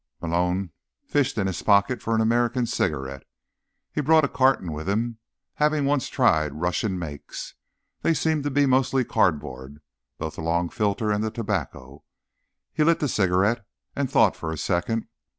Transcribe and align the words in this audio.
Malone 0.19 0.71
fished 1.05 1.37
in 1.37 1.45
his 1.45 1.61
pocket 1.61 2.01
for 2.01 2.15
an 2.15 2.21
American 2.21 2.65
cigarette. 2.65 3.21
He'd 3.93 4.05
brought 4.07 4.25
a 4.25 4.27
carton 4.27 4.71
with 4.71 4.89
him, 4.89 5.19
having 5.53 5.85
once 5.85 6.09
tried 6.09 6.55
Russian 6.59 6.97
makes. 6.97 7.53
They 8.01 8.15
seemed 8.15 8.43
to 8.45 8.49
be 8.49 8.65
mostly 8.65 9.05
cardboard, 9.05 9.79
both 10.17 10.37
the 10.37 10.41
long 10.41 10.69
filter 10.69 11.11
and 11.11 11.23
the 11.23 11.29
tobacco. 11.29 12.03
He 12.73 12.83
lit 12.83 12.97
the 12.99 13.07
cigarette 13.07 13.63
and 13.95 14.09
thought 14.09 14.35
for 14.35 14.51
a 14.51 14.57
second. 14.57 15.05